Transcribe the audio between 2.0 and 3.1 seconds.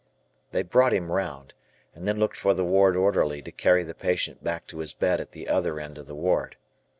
then looked for the ward